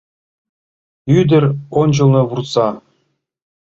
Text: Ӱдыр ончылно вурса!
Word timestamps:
Ӱдыр 1.17 1.43
ончылно 1.81 2.21
вурса! 2.29 2.67